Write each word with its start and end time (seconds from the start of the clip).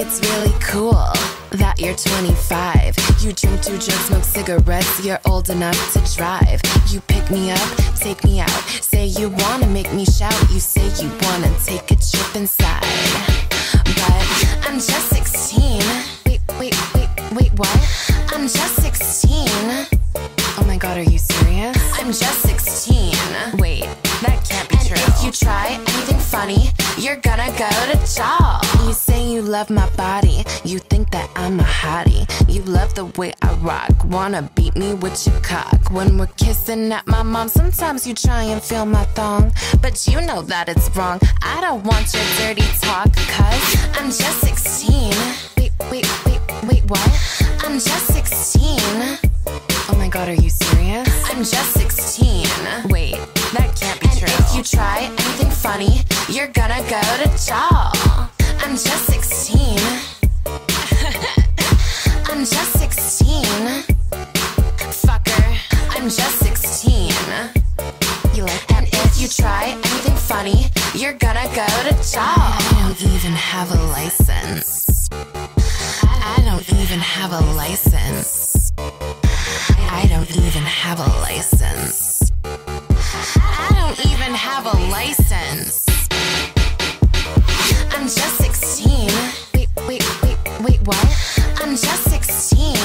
it's 0.00 0.20
really 0.30 0.54
cool 0.60 1.12
that 1.50 1.74
you're 1.78 1.96
25. 1.96 2.94
You 3.20 3.32
drink, 3.32 3.62
do 3.62 3.70
drugs, 3.70 4.04
smoke 4.06 4.22
cigarettes, 4.22 5.04
you're 5.04 5.18
old 5.24 5.50
enough 5.50 5.78
to 5.92 6.16
drive. 6.16 6.60
You 6.88 7.00
pick 7.00 7.28
me 7.30 7.50
up, 7.50 7.76
take 7.96 8.22
me 8.22 8.40
out, 8.40 8.50
say 8.80 9.06
you 9.06 9.28
wanna 9.28 9.66
make 9.66 9.92
me 9.92 10.04
shout. 10.04 10.38
You 10.50 10.60
say 10.60 10.86
you 11.02 11.10
wanna 11.22 11.52
take 11.64 11.90
a 11.90 11.96
trip 11.96 12.36
inside. 12.36 12.82
But 13.98 14.68
I'm 14.68 14.78
just 14.78 15.08
16. 15.10 15.82
Wait, 16.26 16.40
wait, 16.60 16.76
wait, 16.94 17.08
wait, 17.32 17.52
what? 17.58 17.78
I'm 18.32 18.46
just 18.46 18.76
16. 18.82 19.48
Oh 20.58 20.64
my 20.66 20.76
god, 20.76 20.98
are 20.98 21.10
you 21.10 21.18
serious? 21.18 21.76
I'm 21.98 22.12
just 22.12 22.42
16. 22.42 23.14
Wait, 23.58 23.82
that 24.22 24.46
can't 24.48 24.68
be 24.68 24.77
you 25.28 25.32
try 25.32 25.66
anything 25.72 26.18
funny, 26.18 26.70
you're 26.96 27.16
gonna 27.16 27.50
go 27.58 27.68
to 27.90 27.98
jail. 28.16 28.60
You 28.86 28.94
say 28.94 29.30
you 29.30 29.42
love 29.42 29.68
my 29.68 29.86
body, 29.90 30.42
you 30.64 30.78
think 30.78 31.10
that 31.10 31.28
I'm 31.36 31.60
a 31.60 31.64
hottie. 31.64 32.24
You 32.48 32.62
love 32.62 32.94
the 32.94 33.04
way 33.18 33.34
I 33.42 33.52
rock, 33.56 33.92
wanna 34.06 34.50
beat 34.54 34.74
me 34.74 34.94
with 34.94 35.26
your 35.26 35.38
cock. 35.40 35.90
When 35.90 36.16
we're 36.16 36.34
kissing 36.38 36.90
at 36.92 37.06
my 37.06 37.22
mom, 37.22 37.48
sometimes 37.48 38.06
you 38.06 38.14
try 38.14 38.44
and 38.44 38.62
feel 38.62 38.86
my 38.86 39.04
thong. 39.16 39.52
But 39.82 40.08
you 40.08 40.18
know 40.22 40.40
that 40.42 40.70
it's 40.70 40.88
wrong. 40.96 41.20
I 41.42 41.60
don't 41.60 41.84
want 41.84 42.06
your 42.14 42.24
dirty 42.38 42.66
talk, 42.80 43.12
cause 43.12 43.76
I'm 43.98 44.06
just 44.06 44.40
16. 44.40 45.12
Wait, 45.58 45.72
wait, 45.90 46.06
wait, 46.24 46.37
serious? 51.04 51.30
I'm 51.30 51.44
just 51.44 51.72
16. 51.74 52.46
Wait, 52.88 53.16
that 53.52 53.76
can't 53.78 54.00
be 54.00 54.08
and 54.08 54.18
true. 54.18 54.28
If 54.28 54.56
you 54.56 54.62
try 54.62 55.04
anything 55.04 55.50
funny, 55.50 56.02
you're 56.28 56.48
gonna 56.48 56.82
go 56.88 57.00
to 57.00 57.28
jail. 57.44 57.92
I'm 58.60 58.72
just 58.76 59.06
16. 59.06 59.78
I'm 62.30 62.44
just 62.44 62.78
16. 62.78 63.44
Fucker, 65.04 65.58
I'm 65.90 66.04
just 66.08 66.38
16. 66.40 67.12
You 68.34 68.44
like 68.44 68.66
that? 68.68 68.78
And 68.78 68.88
if 68.92 69.20
you 69.20 69.28
try 69.28 69.70
anything 69.70 70.16
funny, 70.16 70.70
you're 70.94 71.14
gonna 71.14 71.48
go 71.54 71.66
to 71.66 71.94
jail. 72.10 72.22
I 72.22 72.76
don't 72.82 73.02
even 73.14 73.32
have 73.32 73.70
a 73.72 73.82
license. 73.92 75.08
I 75.12 76.42
don't 76.44 76.68
even 76.80 76.98
have 77.00 77.32
a 77.32 77.40
license. 77.54 78.57
I 80.28 80.32
don't 80.32 80.44
even 80.44 80.62
have 80.62 81.00
a 81.00 81.08
license. 81.20 82.32
I 82.44 83.68
don't 83.72 83.98
even 84.12 84.34
have 84.34 84.66
a 84.66 84.76
license. 84.90 85.86
I'm 87.96 88.02
just 88.02 88.36
16. 88.36 89.08
Wait, 89.54 89.68
wait, 89.88 90.22
wait, 90.22 90.36
wait, 90.60 90.80
what? 90.86 91.02
I'm 91.62 91.70
just 91.76 92.10
16. 92.10 92.76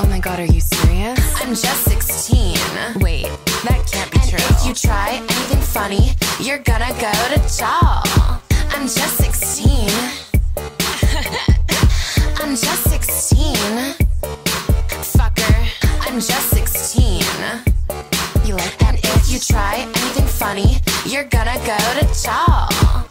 Oh 0.00 0.06
my 0.10 0.18
god, 0.18 0.40
are 0.40 0.46
you 0.46 0.60
serious? 0.60 1.40
I'm 1.40 1.50
just 1.50 1.84
16. 1.84 2.58
Wait, 3.00 3.26
that 3.62 3.88
can't 3.92 4.10
be 4.10 4.18
and 4.18 4.30
true. 4.30 4.40
If 4.40 4.66
you 4.66 4.74
try 4.74 5.18
anything 5.18 5.60
funny, 5.60 6.10
you're 6.40 6.58
gonna 6.58 6.90
go 6.98 7.12
to 7.34 7.38
jail. 7.56 8.02
I'm 8.74 8.88
just 8.88 9.16
16. 9.18 10.31
I'm 16.12 16.20
just 16.20 16.50
16. 16.50 17.22
You 18.44 18.54
like 18.54 18.76
that? 18.80 19.00
If 19.02 19.32
you 19.32 19.38
try 19.38 19.76
anything 19.78 20.26
funny, 20.26 20.76
you're 21.06 21.24
gonna 21.24 21.56
go 21.64 21.78
to 22.00 22.22
jail. 22.22 22.91